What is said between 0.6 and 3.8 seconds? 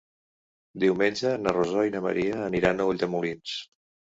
Diumenge na Rosó i na Maria aniran a Ulldemolins.